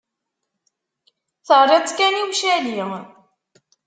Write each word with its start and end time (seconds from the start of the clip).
Terriḍ-tt 1.47 1.95
kan 1.97 2.19
i 2.19 2.21
ucali. 2.25 2.81